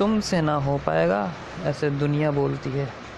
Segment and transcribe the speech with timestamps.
[0.00, 1.20] तुमसे ना हो पाएगा
[1.64, 3.00] ऐसे दुनिया बोलती है।